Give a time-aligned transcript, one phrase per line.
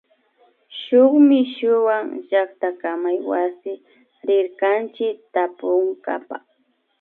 [0.79, 1.95] Shuk mishuwa
[2.29, 3.71] llaktakamaywasi
[4.27, 6.37] rirkanchik tapunkapa